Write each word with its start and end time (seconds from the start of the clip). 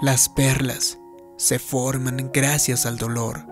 Las 0.00 0.28
perlas 0.28 1.00
se 1.36 1.58
forman 1.58 2.30
gracias 2.32 2.86
al 2.86 2.98
dolor. 2.98 3.44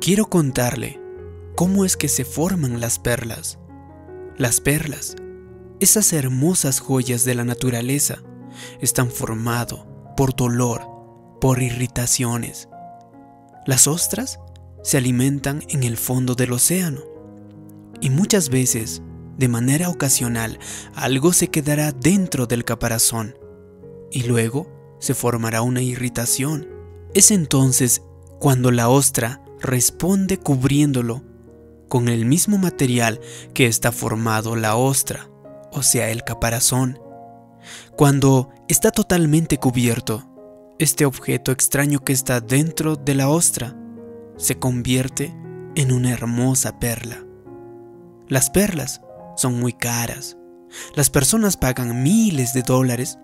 Quiero 0.00 0.30
contarle 0.30 0.98
cómo 1.54 1.84
es 1.84 1.98
que 1.98 2.08
se 2.08 2.24
forman 2.24 2.80
las 2.80 2.98
perlas. 2.98 3.58
Las 4.38 4.62
perlas, 4.62 5.16
esas 5.80 6.14
hermosas 6.14 6.80
joyas 6.80 7.26
de 7.26 7.34
la 7.34 7.44
naturaleza, 7.44 8.22
están 8.80 9.10
formadas 9.10 9.80
por 10.16 10.34
dolor, 10.34 10.80
por 11.42 11.60
irritaciones. 11.60 12.70
Las 13.66 13.86
ostras 13.86 14.40
se 14.82 14.96
alimentan 14.96 15.62
en 15.68 15.82
el 15.82 15.98
fondo 15.98 16.34
del 16.34 16.52
océano 16.54 17.17
y 18.00 18.10
muchas 18.10 18.48
veces, 18.48 19.02
de 19.36 19.48
manera 19.48 19.88
ocasional, 19.88 20.58
algo 20.94 21.32
se 21.32 21.48
quedará 21.48 21.92
dentro 21.92 22.46
del 22.46 22.64
caparazón 22.64 23.36
y 24.10 24.24
luego 24.24 24.96
se 24.98 25.14
formará 25.14 25.62
una 25.62 25.82
irritación. 25.82 26.68
Es 27.14 27.30
entonces 27.30 28.02
cuando 28.38 28.70
la 28.70 28.88
ostra 28.88 29.42
responde 29.60 30.38
cubriéndolo 30.38 31.22
con 31.88 32.08
el 32.08 32.24
mismo 32.26 32.58
material 32.58 33.20
que 33.54 33.66
está 33.66 33.92
formado 33.92 34.56
la 34.56 34.76
ostra, 34.76 35.30
o 35.72 35.82
sea, 35.82 36.10
el 36.10 36.22
caparazón. 36.22 37.00
Cuando 37.96 38.50
está 38.68 38.90
totalmente 38.90 39.58
cubierto, 39.58 40.24
este 40.78 41.04
objeto 41.04 41.50
extraño 41.50 42.04
que 42.04 42.12
está 42.12 42.40
dentro 42.40 42.96
de 42.96 43.14
la 43.14 43.28
ostra 43.28 43.76
se 44.36 44.58
convierte 44.58 45.34
en 45.74 45.92
una 45.92 46.12
hermosa 46.12 46.78
perla. 46.78 47.27
Las 48.28 48.50
perlas 48.50 49.00
son 49.36 49.58
muy 49.58 49.72
caras. 49.72 50.36
Las 50.94 51.08
personas 51.08 51.56
pagan 51.56 52.02
miles 52.02 52.52
de 52.52 52.62
dólares 52.62 53.18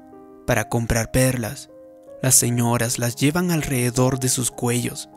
para 0.46 0.68
comprar 0.68 1.10
perlas. 1.10 1.70
Las 2.22 2.34
señoras 2.34 2.98
las 2.98 3.16
llevan 3.16 3.50
alrededor 3.50 4.18
de 4.18 4.28
sus 4.28 4.50
cuellos. 4.50 5.10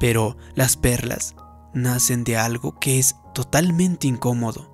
Pero 0.00 0.36
las 0.54 0.76
perlas 0.76 1.36
nacen 1.72 2.24
de 2.24 2.36
algo 2.36 2.78
que 2.80 2.98
es 2.98 3.14
totalmente 3.32 4.08
incómodo. 4.08 4.72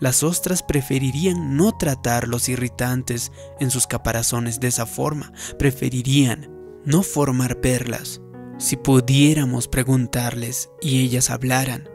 Las 0.00 0.22
ostras 0.22 0.62
preferirían 0.62 1.56
no 1.56 1.76
tratar 1.76 2.28
los 2.28 2.48
irritantes 2.48 3.30
en 3.60 3.70
sus 3.70 3.86
caparazones 3.86 4.58
de 4.58 4.68
esa 4.68 4.86
forma, 4.86 5.32
preferirían 5.58 6.50
no 6.86 7.02
formar 7.02 7.60
perlas. 7.60 8.22
Si 8.58 8.76
pudiéramos 8.76 9.68
preguntarles 9.68 10.70
y 10.80 11.02
ellas 11.02 11.28
hablaran, 11.28 11.90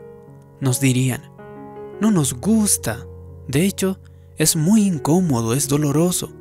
nos 0.59 0.79
dirían, 0.79 1.31
no 2.01 2.09
nos 2.09 2.33
gusta, 2.33 3.05
de 3.47 3.63
hecho, 3.63 3.99
es 4.37 4.55
muy 4.55 4.87
incómodo, 4.87 5.53
es 5.53 5.67
doloroso. 5.67 6.33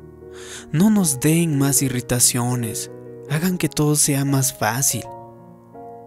No 0.71 0.89
nos 0.89 1.19
den 1.19 1.59
más 1.59 1.83
irritaciones, 1.83 2.89
hagan 3.29 3.59
que 3.59 3.69
todo 3.69 3.95
sea 3.95 4.25
más 4.25 4.57
fácil. 4.57 5.03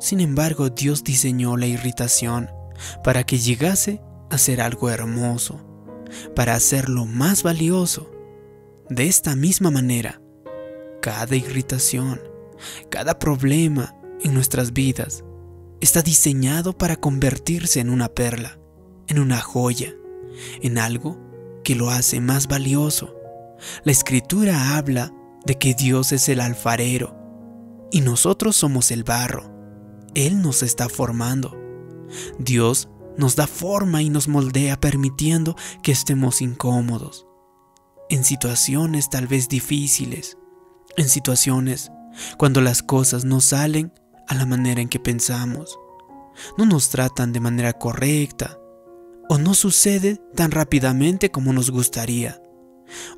Sin 0.01 0.21
embargo, 0.21 0.71
Dios 0.71 1.05
diseñó 1.05 1.57
la 1.57 1.67
irritación 1.67 2.51
para 3.05 3.23
que 3.23 3.39
llegase 3.39 4.03
a 4.29 4.39
ser 4.39 4.61
algo 4.61 4.91
hermoso, 4.91 5.61
para 6.35 6.57
hacerlo 6.57 7.07
más 7.07 7.45
valioso. 7.45 8.11
De 8.91 9.07
esta 9.07 9.37
misma 9.37 9.71
manera, 9.71 10.21
cada 11.01 11.37
irritación, 11.37 12.21
cada 12.91 13.21
problema 13.21 13.95
en 14.21 14.35
nuestras 14.35 14.73
vidas 14.73 15.23
está 15.81 16.03
diseñado 16.03 16.77
para 16.77 16.97
convertirse 16.97 17.79
en 17.79 17.91
una 17.91 18.09
perla, 18.09 18.59
en 19.09 19.19
una 19.19 19.41
joya, 19.41 19.95
en 20.63 20.79
algo 20.79 21.19
que 21.65 21.75
lo 21.75 21.91
hace 21.91 22.21
más 22.21 22.47
valioso. 22.47 23.15
La 23.85 23.93
escritura 23.93 24.77
habla 24.77 25.13
de 25.45 25.59
que 25.59 25.75
Dios 25.75 26.13
es 26.13 26.29
el 26.29 26.41
alfarero 26.41 27.17
y 27.91 28.01
nosotros 28.01 28.57
somos 28.57 28.91
el 28.91 29.05
barro. 29.05 29.53
Él 30.15 30.43
nos 30.43 30.63
está 30.63 30.89
formando. 30.89 31.59
Dios 32.39 32.89
nos 33.17 33.37
da 33.37 33.47
forma 33.47 34.03
y 34.03 34.11
nos 34.11 34.29
moldea 34.29 34.81
permitiendo 34.81 35.57
que 35.83 35.93
estemos 35.93 36.41
incómodos. 36.43 37.27
En 38.11 38.25
situaciones 38.25 39.11
tal 39.11 39.27
vez 39.27 39.49
difíciles, 39.49 40.37
en 40.97 41.09
situaciones 41.09 41.91
cuando 42.37 42.61
las 42.61 42.83
cosas 42.83 43.25
no 43.25 43.41
salen 43.41 43.93
a 44.29 44.35
la 44.35 44.47
manera 44.47 44.81
en 44.81 44.89
que 44.89 45.01
pensamos, 45.01 45.79
no 46.59 46.67
nos 46.67 46.91
tratan 46.91 47.33
de 47.33 47.41
manera 47.41 47.73
correcta 47.73 48.59
o 49.29 49.39
no 49.39 49.55
sucede 49.55 50.21
tan 50.35 50.51
rápidamente 50.51 51.31
como 51.31 51.53
nos 51.53 51.71
gustaría. 51.71 52.43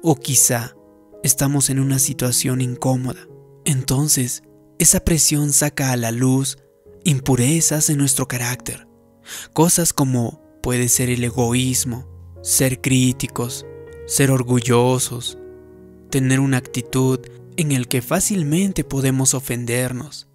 O 0.03 0.17
quizá 0.17 0.75
estamos 1.23 1.71
en 1.71 1.81
una 1.81 1.99
situación 1.99 2.61
incómoda. 2.61 3.27
Entonces, 3.65 4.43
esa 4.79 5.01
presión 5.01 5.53
saca 5.53 5.93
a 5.93 5.97
la 5.97 6.11
luz 6.11 6.59
impurezas 7.05 7.89
en 7.89 7.99
nuestro 7.99 8.27
carácter. 8.29 8.89
Cosas 9.53 9.93
como 9.93 10.43
puede 10.63 10.89
ser 10.89 11.09
el 11.09 11.23
egoísmo, 11.25 12.09
ser 12.43 12.81
críticos, 12.81 13.65
ser 14.07 14.31
orgullosos, 14.31 15.39
tener 16.11 16.41
una 16.41 16.57
actitud 16.57 17.21
en 17.57 17.73
el 17.73 17.89
que 17.89 18.03
fácilmente 18.03 18.85
podemos 18.85 19.35
ofendernos. 19.35 20.29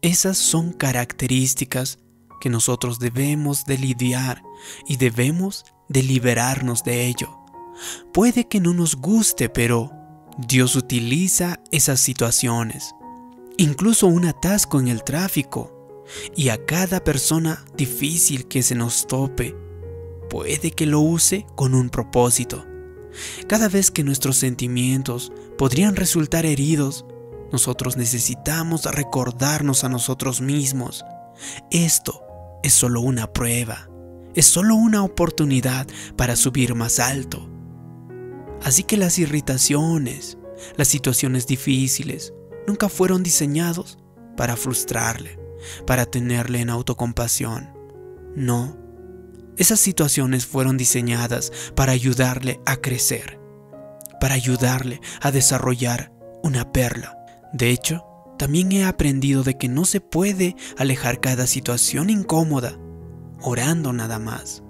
Esas 0.00 0.38
son 0.38 0.72
características 0.72 1.98
que 2.40 2.50
nosotros 2.50 2.98
debemos 2.98 3.64
de 3.64 3.78
lidiar 3.78 4.42
y 4.86 4.96
debemos 4.96 5.64
de 5.88 6.02
liberarnos 6.02 6.84
de 6.84 7.06
ello. 7.06 7.38
Puede 8.12 8.48
que 8.48 8.60
no 8.60 8.74
nos 8.74 8.96
guste, 8.96 9.48
pero 9.48 9.92
Dios 10.38 10.76
utiliza 10.76 11.60
esas 11.70 12.00
situaciones. 12.00 12.94
Incluso 13.56 14.06
un 14.06 14.24
atasco 14.24 14.78
en 14.80 14.88
el 14.88 15.02
tráfico 15.02 15.72
y 16.36 16.48
a 16.50 16.64
cada 16.64 17.00
persona 17.00 17.64
difícil 17.76 18.46
que 18.46 18.62
se 18.62 18.74
nos 18.74 19.06
tope, 19.06 19.56
puede 20.30 20.70
que 20.70 20.86
lo 20.86 21.00
use 21.00 21.46
con 21.56 21.74
un 21.74 21.90
propósito. 21.90 22.64
Cada 23.48 23.68
vez 23.68 23.90
que 23.90 24.04
nuestros 24.04 24.36
sentimientos 24.36 25.32
podrían 25.56 25.96
resultar 25.96 26.46
heridos, 26.46 27.04
nosotros 27.50 27.96
necesitamos 27.96 28.84
recordarnos 28.84 29.82
a 29.84 29.88
nosotros 29.88 30.40
mismos. 30.40 31.04
Esto 31.70 32.27
es 32.62 32.72
solo 32.72 33.00
una 33.00 33.32
prueba, 33.32 33.88
es 34.34 34.46
solo 34.46 34.74
una 34.74 35.02
oportunidad 35.02 35.86
para 36.16 36.36
subir 36.36 36.74
más 36.74 36.98
alto. 36.98 37.48
Así 38.62 38.82
que 38.82 38.96
las 38.96 39.18
irritaciones, 39.18 40.38
las 40.76 40.88
situaciones 40.88 41.46
difíciles, 41.46 42.32
nunca 42.66 42.88
fueron 42.88 43.22
diseñados 43.22 43.98
para 44.36 44.56
frustrarle 44.56 45.38
para 45.86 46.06
tenerle 46.06 46.60
en 46.60 46.70
autocompasión. 46.70 47.70
No, 48.34 48.76
esas 49.56 49.80
situaciones 49.80 50.46
fueron 50.46 50.76
diseñadas 50.76 51.52
para 51.74 51.92
ayudarle 51.92 52.60
a 52.66 52.76
crecer, 52.76 53.40
para 54.20 54.34
ayudarle 54.34 55.00
a 55.20 55.30
desarrollar 55.30 56.12
una 56.42 56.72
perla. 56.72 57.16
De 57.52 57.70
hecho, 57.70 58.04
también 58.38 58.72
he 58.72 58.84
aprendido 58.84 59.42
de 59.42 59.58
que 59.58 59.68
no 59.68 59.84
se 59.84 60.00
puede 60.00 60.56
alejar 60.78 61.20
cada 61.20 61.46
situación 61.46 62.08
incómoda 62.08 62.78
orando 63.40 63.92
nada 63.92 64.18
más. 64.18 64.62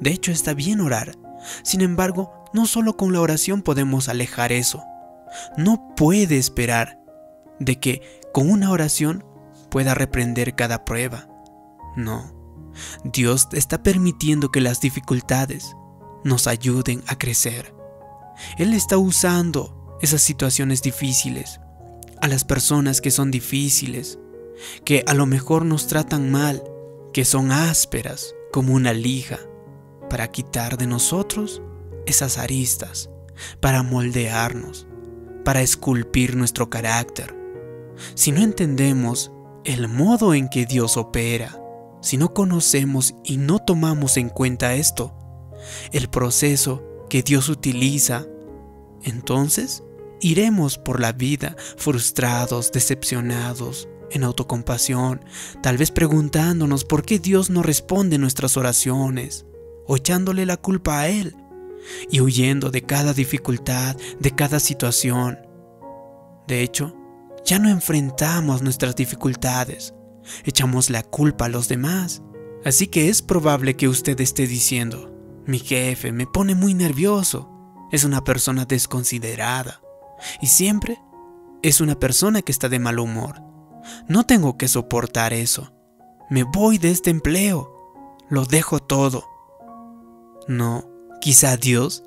De 0.00 0.10
hecho, 0.10 0.32
está 0.32 0.54
bien 0.54 0.80
orar. 0.80 1.16
Sin 1.62 1.80
embargo, 1.80 2.32
no 2.52 2.66
solo 2.66 2.96
con 2.96 3.12
la 3.12 3.20
oración 3.20 3.62
podemos 3.62 4.08
alejar 4.08 4.52
eso. 4.52 4.82
No 5.56 5.94
puede 5.96 6.38
esperar 6.38 6.98
de 7.58 7.78
que 7.78 8.20
con 8.32 8.50
una 8.50 8.70
oración 8.70 9.24
pueda 9.70 9.94
reprender 9.94 10.54
cada 10.54 10.84
prueba. 10.84 11.28
No, 11.96 12.32
Dios 13.04 13.48
está 13.52 13.82
permitiendo 13.82 14.50
que 14.50 14.60
las 14.60 14.80
dificultades 14.80 15.76
nos 16.24 16.46
ayuden 16.46 17.02
a 17.06 17.16
crecer. 17.16 17.74
Él 18.58 18.74
está 18.74 18.98
usando 18.98 19.98
esas 20.00 20.22
situaciones 20.22 20.82
difíciles, 20.82 21.60
a 22.22 22.28
las 22.28 22.44
personas 22.44 23.00
que 23.00 23.10
son 23.10 23.30
difíciles, 23.30 24.18
que 24.84 25.02
a 25.06 25.12
lo 25.12 25.26
mejor 25.26 25.64
nos 25.64 25.88
tratan 25.88 26.30
mal, 26.30 26.62
que 27.12 27.24
son 27.24 27.50
ásperas 27.50 28.34
como 28.52 28.74
una 28.74 28.92
lija, 28.92 29.40
para 30.08 30.28
quitar 30.28 30.78
de 30.78 30.86
nosotros 30.86 31.60
esas 32.06 32.38
aristas, 32.38 33.10
para 33.60 33.82
moldearnos, 33.82 34.86
para 35.44 35.62
esculpir 35.62 36.36
nuestro 36.36 36.70
carácter. 36.70 37.36
Si 38.14 38.30
no 38.30 38.40
entendemos 38.40 39.32
el 39.64 39.88
modo 39.88 40.32
en 40.34 40.48
que 40.48 40.64
Dios 40.64 40.96
opera. 40.96 41.58
Si 42.00 42.16
no 42.16 42.34
conocemos 42.34 43.14
y 43.24 43.36
no 43.36 43.58
tomamos 43.58 44.16
en 44.16 44.28
cuenta 44.28 44.74
esto, 44.74 45.12
el 45.92 46.08
proceso 46.08 46.82
que 47.08 47.22
Dios 47.22 47.48
utiliza, 47.48 48.26
entonces 49.02 49.84
iremos 50.22 50.78
por 50.78 51.00
la 51.00 51.12
vida 51.12 51.56
frustrados, 51.76 52.72
decepcionados, 52.72 53.88
en 54.10 54.24
autocompasión, 54.24 55.24
tal 55.62 55.78
vez 55.78 55.90
preguntándonos 55.90 56.84
por 56.84 57.04
qué 57.04 57.18
Dios 57.18 57.50
no 57.50 57.62
responde 57.62 58.18
nuestras 58.18 58.56
oraciones, 58.56 59.46
o 59.86 59.96
echándole 59.96 60.46
la 60.46 60.56
culpa 60.56 61.00
a 61.00 61.08
él 61.08 61.34
y 62.10 62.20
huyendo 62.20 62.70
de 62.70 62.82
cada 62.82 63.12
dificultad, 63.12 63.96
de 64.20 64.30
cada 64.30 64.60
situación. 64.60 65.38
De 66.46 66.62
hecho, 66.62 66.94
ya 67.44 67.58
no 67.58 67.68
enfrentamos 67.68 68.62
nuestras 68.62 68.94
dificultades, 68.94 69.94
echamos 70.44 70.90
la 70.90 71.02
culpa 71.02 71.46
a 71.46 71.48
los 71.48 71.68
demás. 71.68 72.22
Así 72.64 72.86
que 72.86 73.08
es 73.08 73.22
probable 73.22 73.74
que 73.74 73.88
usted 73.88 74.20
esté 74.20 74.46
diciendo, 74.46 75.12
mi 75.46 75.58
jefe 75.58 76.12
me 76.12 76.26
pone 76.26 76.54
muy 76.54 76.74
nervioso, 76.74 77.50
es 77.90 78.04
una 78.04 78.22
persona 78.22 78.64
desconsiderada 78.64 79.82
y 80.40 80.46
siempre 80.46 81.00
es 81.62 81.80
una 81.80 81.98
persona 81.98 82.42
que 82.42 82.52
está 82.52 82.68
de 82.68 82.78
mal 82.78 82.98
humor. 82.98 83.42
No 84.08 84.24
tengo 84.24 84.56
que 84.56 84.68
soportar 84.68 85.32
eso. 85.32 85.72
Me 86.30 86.44
voy 86.44 86.78
de 86.78 86.90
este 86.90 87.10
empleo. 87.10 87.72
Lo 88.28 88.44
dejo 88.44 88.80
todo. 88.80 89.24
No, 90.48 90.88
quizá 91.20 91.56
Dios 91.56 92.04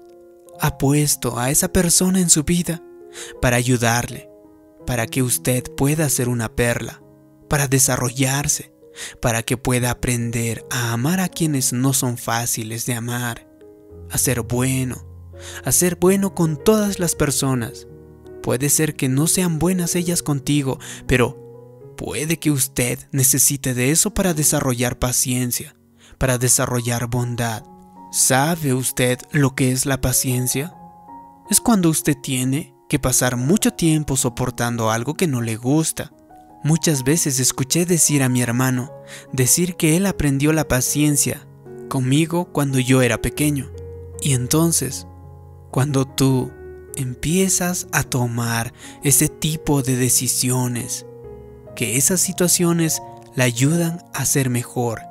ha 0.60 0.78
puesto 0.78 1.40
a 1.40 1.50
esa 1.50 1.70
persona 1.70 2.20
en 2.20 2.30
su 2.30 2.44
vida 2.44 2.82
para 3.42 3.58
ayudarle, 3.58 4.30
para 4.86 5.08
que 5.08 5.24
usted 5.24 5.64
pueda 5.76 6.10
ser 6.10 6.30
una 6.30 6.54
perla, 6.56 7.02
para 7.50 7.68
desarrollarse, 7.68 8.74
para 9.22 9.44
que 9.44 9.58
pueda 9.58 9.92
aprender 9.92 10.66
a 10.70 10.94
amar 10.94 11.20
a 11.20 11.30
quienes 11.30 11.74
no 11.74 11.94
son 11.94 12.18
fáciles 12.18 12.86
de 12.86 12.94
amar, 12.94 13.48
a 14.10 14.18
ser 14.18 14.42
bueno, 14.42 15.06
a 15.64 15.72
ser 15.72 15.98
bueno 15.98 16.34
con 16.34 16.62
todas 16.62 17.00
las 17.00 17.16
personas. 17.16 17.88
Puede 18.46 18.70
ser 18.70 18.96
que 18.96 19.10
no 19.10 19.26
sean 19.26 19.58
buenas 19.58 19.96
ellas 19.96 20.22
contigo, 20.22 20.78
pero 21.08 21.96
puede 21.98 22.38
que 22.38 22.52
usted 22.52 23.00
necesite 23.12 23.74
de 23.74 23.90
eso 23.90 24.14
para 24.14 24.36
desarrollar 24.36 25.00
paciencia, 25.00 25.76
para 26.20 26.38
desarrollar 26.38 27.08
bondad. 27.08 27.64
¿Sabe 28.12 28.76
usted 28.76 29.18
lo 29.32 29.56
que 29.56 29.72
es 29.72 29.88
la 29.88 30.00
paciencia? 30.00 30.76
Es 31.50 31.60
cuando 31.60 31.90
usted 31.90 32.16
tiene 32.22 32.76
que 32.88 33.00
pasar 33.00 33.36
mucho 33.36 33.72
tiempo 33.72 34.16
soportando 34.16 34.92
algo 34.92 35.16
que 35.16 35.26
no 35.26 35.42
le 35.42 35.56
gusta. 35.56 36.14
Muchas 36.64 37.04
veces 37.04 37.40
escuché 37.40 37.88
decir 37.88 38.22
a 38.22 38.30
mi 38.30 38.44
hermano, 38.44 38.92
decir 39.34 39.76
que 39.76 39.98
él 39.98 40.06
aprendió 40.06 40.54
la 40.54 40.68
paciencia 40.68 41.48
conmigo 41.90 42.46
cuando 42.46 42.78
yo 42.78 43.02
era 43.02 43.24
pequeño. 43.24 43.72
Y 44.22 44.34
entonces, 44.34 45.08
cuando 45.72 46.06
tú 46.06 46.52
empiezas 46.96 47.88
a 47.92 48.04
tomar 48.04 48.74
ese 49.04 49.30
tipo 49.30 49.82
de 49.82 49.96
decisiones, 49.96 51.06
que 51.76 51.98
esas 51.98 52.22
situaciones 52.22 53.02
la 53.36 53.44
ayudan 53.44 54.04
a 54.14 54.26
ser 54.26 54.50
mejor, 54.50 55.02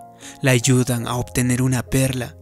la 0.43 0.53
ayudan 0.53 1.07
a 1.07 1.17
obtener 1.17 1.63
una 1.63 1.83
perla. 1.83 2.37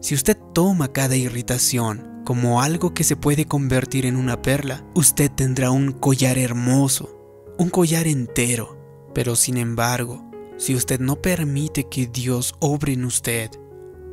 Si 0.00 0.14
usted 0.14 0.36
toma 0.54 0.92
cada 0.92 1.16
irritación 1.16 2.22
como 2.24 2.62
algo 2.62 2.94
que 2.94 3.04
se 3.04 3.16
puede 3.16 3.44
convertir 3.44 4.06
en 4.06 4.16
una 4.16 4.40
perla, 4.40 4.84
usted 4.94 5.30
tendrá 5.30 5.70
un 5.70 5.92
collar 5.92 6.38
hermoso, 6.38 7.54
un 7.58 7.70
collar 7.70 8.06
entero. 8.06 8.78
Pero 9.14 9.36
sin 9.36 9.56
embargo, 9.56 10.30
si 10.56 10.74
usted 10.74 11.00
no 11.00 11.16
permite 11.16 11.88
que 11.88 12.06
Dios 12.06 12.54
obre 12.60 12.92
en 12.92 13.04
usted, 13.04 13.50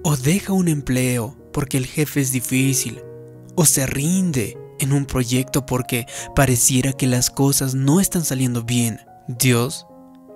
o 0.03 0.15
deja 0.15 0.53
un 0.53 0.67
empleo 0.67 1.35
porque 1.53 1.77
el 1.77 1.85
jefe 1.85 2.21
es 2.21 2.31
difícil, 2.31 3.01
o 3.57 3.65
se 3.65 3.85
rinde 3.87 4.57
en 4.79 4.93
un 4.93 5.05
proyecto 5.05 5.65
porque 5.65 6.05
pareciera 6.35 6.93
que 6.93 7.07
las 7.07 7.29
cosas 7.29 7.75
no 7.75 7.99
están 7.99 8.23
saliendo 8.23 8.63
bien, 8.63 9.01
Dios 9.27 9.87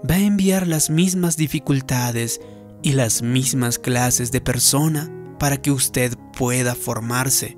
va 0.10 0.16
a 0.16 0.20
enviar 0.20 0.68
las 0.68 0.90
mismas 0.90 1.38
dificultades 1.38 2.42
y 2.82 2.94
las 2.94 3.22
mismas 3.22 3.78
clases 3.78 4.32
de 4.32 4.42
persona 4.42 5.10
para 5.40 5.58
que 5.58 5.72
usted 5.72 6.18
pueda 6.36 6.76
formarse 6.76 7.58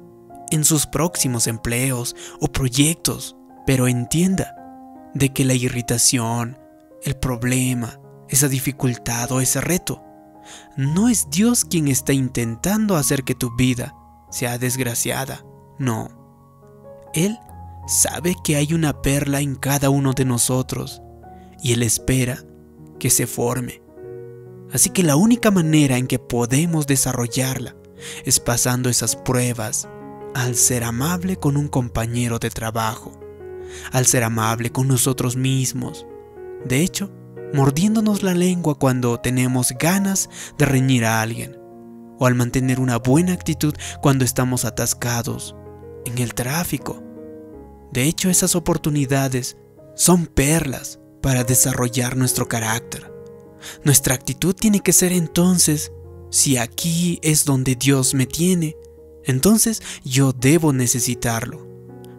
en 0.51 0.65
sus 0.65 0.85
próximos 0.85 1.47
empleos 1.47 2.15
o 2.39 2.47
proyectos. 2.47 3.35
Pero 3.65 3.87
entienda 3.87 4.55
de 5.13 5.29
que 5.29 5.45
la 5.45 5.53
irritación, 5.53 6.57
el 7.03 7.15
problema, 7.15 8.01
esa 8.27 8.49
dificultad 8.49 9.31
o 9.31 9.39
ese 9.39 9.61
reto, 9.61 10.03
no 10.75 11.07
es 11.07 11.29
Dios 11.29 11.63
quien 11.63 11.87
está 11.87 12.11
intentando 12.11 12.97
hacer 12.97 13.23
que 13.23 13.33
tu 13.33 13.55
vida 13.55 13.95
sea 14.29 14.57
desgraciada, 14.57 15.45
no. 15.79 16.09
Él 17.13 17.37
sabe 17.87 18.35
que 18.43 18.55
hay 18.55 18.73
una 18.73 19.01
perla 19.01 19.41
en 19.41 19.55
cada 19.55 19.89
uno 19.89 20.13
de 20.13 20.25
nosotros 20.25 21.01
y 21.61 21.73
Él 21.73 21.83
espera 21.83 22.43
que 22.99 23.09
se 23.09 23.27
forme. 23.27 23.81
Así 24.71 24.89
que 24.89 25.03
la 25.03 25.15
única 25.15 25.51
manera 25.51 25.97
en 25.97 26.07
que 26.07 26.19
podemos 26.19 26.87
desarrollarla 26.87 27.75
es 28.25 28.39
pasando 28.39 28.89
esas 28.89 29.15
pruebas 29.15 29.87
al 30.33 30.55
ser 30.55 30.83
amable 30.83 31.35
con 31.37 31.57
un 31.57 31.67
compañero 31.67 32.39
de 32.39 32.49
trabajo, 32.49 33.19
al 33.91 34.05
ser 34.05 34.23
amable 34.23 34.71
con 34.71 34.87
nosotros 34.87 35.35
mismos. 35.35 36.07
De 36.65 36.81
hecho, 36.81 37.11
mordiéndonos 37.53 38.23
la 38.23 38.33
lengua 38.33 38.79
cuando 38.79 39.19
tenemos 39.19 39.73
ganas 39.79 40.29
de 40.57 40.65
reñir 40.65 41.05
a 41.05 41.21
alguien, 41.21 41.57
o 42.17 42.25
al 42.25 42.33
mantener 42.33 42.79
una 42.79 42.97
buena 42.97 43.33
actitud 43.33 43.75
cuando 44.01 44.25
estamos 44.25 44.65
atascados 44.65 45.55
en 46.05 46.17
el 46.17 46.33
tráfico. 46.33 47.01
De 47.91 48.03
hecho, 48.03 48.29
esas 48.29 48.55
oportunidades 48.55 49.57
son 49.95 50.25
perlas 50.25 50.99
para 51.21 51.43
desarrollar 51.43 52.17
nuestro 52.17 52.47
carácter. 52.47 53.11
Nuestra 53.83 54.15
actitud 54.15 54.53
tiene 54.53 54.81
que 54.81 54.93
ser 54.93 55.13
entonces, 55.13 55.91
si 56.29 56.57
aquí 56.57 57.19
es 57.21 57.45
donde 57.45 57.75
Dios 57.75 58.13
me 58.13 58.25
tiene, 58.25 58.75
entonces 59.23 59.81
yo 60.03 60.33
debo 60.33 60.73
necesitarlo. 60.73 61.67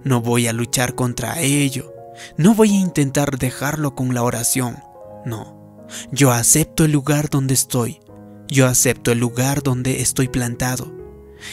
No 0.04 0.20
voy 0.20 0.46
a 0.46 0.52
luchar 0.52 0.94
contra 0.94 1.40
ello. 1.40 1.92
No 2.36 2.54
voy 2.54 2.70
a 2.70 2.80
intentar 2.80 3.38
dejarlo 3.38 3.94
con 3.94 4.14
la 4.14 4.22
oración. 4.22 4.76
No. 5.24 5.86
Yo 6.12 6.30
acepto 6.30 6.84
el 6.84 6.92
lugar 6.92 7.28
donde 7.28 7.54
estoy. 7.54 8.00
Yo 8.48 8.66
acepto 8.66 9.10
el 9.12 9.18
lugar 9.18 9.62
donde 9.62 10.00
estoy 10.00 10.28
plantado. 10.28 11.03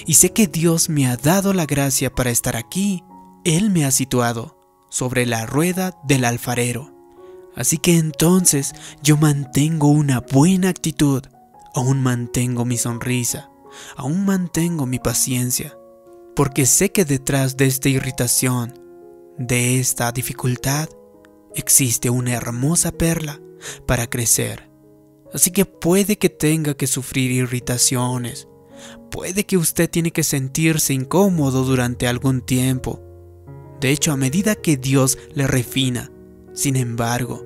Y 0.06 0.16
sé 0.16 0.32
que 0.32 0.48
Dios 0.48 0.90
me 0.90 1.08
ha 1.08 1.18
dado 1.18 1.54
la 1.54 1.66
gracia 1.66 2.14
para 2.14 2.30
estar 2.30 2.56
aquí. 2.56 3.04
Él 3.44 3.70
me 3.70 3.86
ha 3.86 3.92
situado 3.92 4.58
sobre 4.90 5.26
la 5.26 5.46
rueda 5.46 5.98
del 6.04 6.26
alfarero. 6.26 6.94
Así 7.56 7.78
que 7.78 7.98
entonces 7.98 8.74
yo 9.02 9.18
mantengo 9.18 9.88
una 9.88 10.20
buena 10.20 10.70
actitud, 10.70 11.24
aún 11.74 12.02
mantengo 12.02 12.66
mi 12.66 12.78
sonrisa, 12.78 13.50
aún 13.96 14.26
mantengo 14.26 14.86
mi 14.86 15.00
paciencia, 15.00 15.78
porque 16.36 16.66
sé 16.66 16.92
que 16.92 17.04
detrás 17.04 17.58
de 17.58 17.66
esta 17.66 17.90
irritación, 17.90 18.80
de 19.38 19.80
esta 19.80 20.12
dificultad, 20.12 20.90
existe 21.56 22.10
una 22.10 22.34
hermosa 22.34 22.92
perla 22.92 23.42
para 23.86 24.08
crecer. 24.08 24.70
Así 25.34 25.52
que 25.52 25.66
puede 25.66 26.18
que 26.18 26.30
tenga 26.30 26.74
que 26.74 26.88
sufrir 26.88 27.32
irritaciones, 27.32 28.48
puede 29.10 29.46
que 29.46 29.58
usted 29.58 29.90
tiene 29.90 30.12
que 30.12 30.24
sentirse 30.24 30.94
incómodo 30.94 31.64
durante 31.64 32.08
algún 32.08 32.42
tiempo. 32.42 33.02
De 33.80 33.92
hecho, 33.92 34.12
a 34.12 34.18
medida 34.18 34.56
que 34.56 34.78
Dios 34.78 35.18
le 35.34 35.48
refina, 35.48 36.12
sin 36.54 36.76
embargo, 36.76 37.44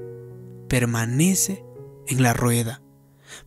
permanece 0.68 1.63
en 2.08 2.22
la 2.22 2.34
rueda. 2.34 2.82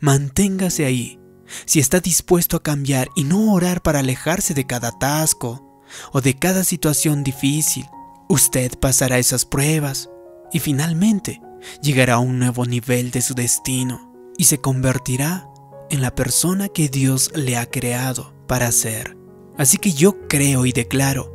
Manténgase 0.00 0.84
ahí. 0.84 1.20
Si 1.64 1.80
está 1.80 2.00
dispuesto 2.00 2.56
a 2.56 2.62
cambiar 2.62 3.08
y 3.16 3.24
no 3.24 3.52
orar 3.52 3.82
para 3.82 4.00
alejarse 4.00 4.54
de 4.54 4.66
cada 4.66 4.88
atasco 4.88 5.82
o 6.12 6.20
de 6.20 6.38
cada 6.38 6.64
situación 6.64 7.24
difícil, 7.24 7.86
usted 8.28 8.72
pasará 8.78 9.18
esas 9.18 9.44
pruebas 9.44 10.10
y 10.52 10.58
finalmente 10.58 11.40
llegará 11.82 12.14
a 12.14 12.18
un 12.18 12.38
nuevo 12.38 12.66
nivel 12.66 13.10
de 13.10 13.22
su 13.22 13.34
destino 13.34 14.12
y 14.36 14.44
se 14.44 14.60
convertirá 14.60 15.48
en 15.90 16.02
la 16.02 16.14
persona 16.14 16.68
que 16.68 16.88
Dios 16.88 17.30
le 17.34 17.56
ha 17.56 17.66
creado 17.66 18.32
para 18.46 18.70
ser. 18.72 19.16
Así 19.56 19.78
que 19.78 19.92
yo 19.92 20.28
creo 20.28 20.66
y 20.66 20.72
declaro 20.72 21.34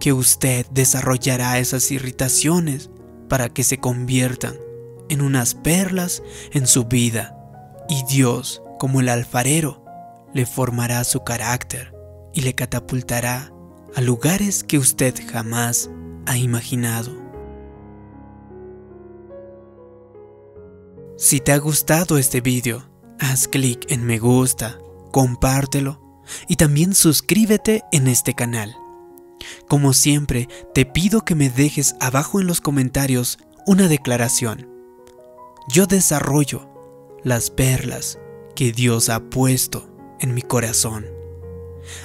que 0.00 0.12
usted 0.12 0.66
desarrollará 0.70 1.58
esas 1.58 1.90
irritaciones 1.90 2.90
para 3.28 3.48
que 3.48 3.64
se 3.64 3.78
conviertan 3.78 4.56
en 5.08 5.22
unas 5.22 5.54
perlas 5.54 6.22
en 6.52 6.66
su 6.66 6.84
vida, 6.84 7.34
y 7.88 8.04
Dios, 8.04 8.62
como 8.78 9.00
el 9.00 9.08
alfarero, 9.08 9.84
le 10.34 10.46
formará 10.46 11.02
su 11.04 11.24
carácter 11.24 11.94
y 12.34 12.42
le 12.42 12.54
catapultará 12.54 13.52
a 13.94 14.00
lugares 14.00 14.62
que 14.62 14.78
usted 14.78 15.14
jamás 15.30 15.90
ha 16.26 16.36
imaginado. 16.36 17.16
Si 21.16 21.40
te 21.40 21.52
ha 21.52 21.58
gustado 21.58 22.18
este 22.18 22.40
vídeo, 22.40 22.87
haz 23.18 23.48
clic 23.48 23.90
en 23.90 24.04
me 24.04 24.18
gusta, 24.18 24.78
compártelo 25.10 26.00
y 26.46 26.56
también 26.56 26.94
suscríbete 26.94 27.82
en 27.92 28.08
este 28.08 28.34
canal. 28.34 28.74
Como 29.68 29.92
siempre, 29.92 30.48
te 30.74 30.84
pido 30.84 31.24
que 31.24 31.34
me 31.34 31.50
dejes 31.50 31.94
abajo 32.00 32.40
en 32.40 32.46
los 32.46 32.60
comentarios 32.60 33.38
una 33.66 33.88
declaración. 33.88 34.68
Yo 35.68 35.86
desarrollo 35.86 36.68
las 37.22 37.50
perlas 37.50 38.18
que 38.54 38.72
Dios 38.72 39.08
ha 39.08 39.20
puesto 39.20 39.88
en 40.20 40.34
mi 40.34 40.42
corazón. 40.42 41.06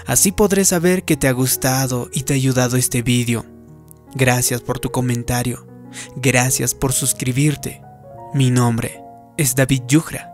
Así 0.06 0.32
podré 0.32 0.66
saber 0.66 1.04
que 1.04 1.18
te 1.18 1.28
ha 1.28 1.32
gustado 1.32 2.10
y 2.14 2.24
te 2.24 2.34
ha 2.34 2.36
ayudado 2.36 2.78
este 2.78 3.02
vídeo. 3.02 3.46
Gracias 4.16 4.62
por 4.62 4.80
tu 4.80 4.92
comentario. 4.92 5.68
Gracias 6.16 6.74
por 6.74 6.94
suscribirte. 6.94 7.82
Mi 8.34 8.52
nombre 8.52 9.02
es 9.38 9.56
David 9.56 9.84
Yujra. 9.88 10.33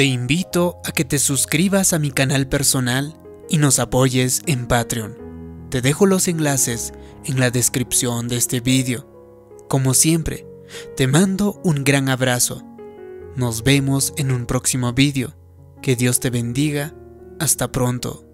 Te 0.00 0.06
invito 0.06 0.80
a 0.86 0.92
que 0.92 1.04
te 1.04 1.18
suscribas 1.18 1.92
a 1.92 1.98
mi 1.98 2.10
canal 2.10 2.48
personal 2.48 3.20
y 3.50 3.58
nos 3.58 3.78
apoyes 3.78 4.40
en 4.46 4.66
Patreon. 4.66 5.66
Te 5.68 5.82
dejo 5.82 6.06
los 6.06 6.26
enlaces 6.26 6.94
en 7.26 7.38
la 7.38 7.50
descripción 7.50 8.26
de 8.26 8.38
este 8.38 8.60
vídeo. 8.60 9.06
Como 9.68 9.92
siempre, 9.92 10.46
te 10.96 11.06
mando 11.06 11.60
un 11.64 11.84
gran 11.84 12.08
abrazo. 12.08 12.62
Nos 13.36 13.62
vemos 13.62 14.14
en 14.16 14.32
un 14.32 14.46
próximo 14.46 14.94
vídeo. 14.94 15.34
Que 15.82 15.96
Dios 15.96 16.18
te 16.18 16.30
bendiga. 16.30 16.94
Hasta 17.38 17.70
pronto. 17.70 18.29